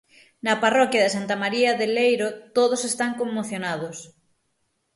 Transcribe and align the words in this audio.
Na 0.45 0.53
parroquia 0.63 1.03
de 1.05 1.13
Santa 1.15 1.35
María 1.43 1.71
de 1.79 1.87
Leiro 1.95 2.27
todos 2.57 2.81
están 2.91 3.11
conmocionados. 3.21 3.97